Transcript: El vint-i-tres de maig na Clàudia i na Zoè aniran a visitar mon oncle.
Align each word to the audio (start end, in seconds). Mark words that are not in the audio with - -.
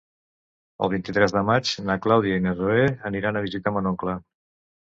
El 0.85 0.89
vint-i-tres 0.93 1.35
de 1.35 1.43
maig 1.49 1.75
na 1.91 1.99
Clàudia 2.07 2.41
i 2.41 2.45
na 2.47 2.55
Zoè 2.63 2.89
aniran 3.13 3.39
a 3.43 3.47
visitar 3.47 3.77
mon 3.79 3.95
oncle. 3.95 4.21